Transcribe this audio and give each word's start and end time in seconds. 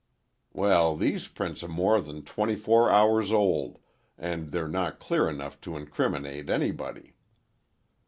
"Well, 0.51 0.95
these 0.95 1.27
prints 1.27 1.61
are 1.61 1.67
more 1.67 2.01
than 2.01 2.23
twenty 2.23 2.55
four 2.55 2.89
hours 2.89 3.31
old, 3.31 3.77
and 4.17 4.51
they're 4.51 4.67
not 4.67 4.97
clear 4.97 5.29
enough 5.29 5.61
to 5.61 5.77
incriminate 5.77 6.49
anybody." 6.49 7.13